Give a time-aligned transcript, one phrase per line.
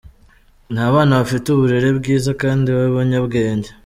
[0.73, 3.69] Ni abana bafite uburere bwiza kandi b’abanyabwenge.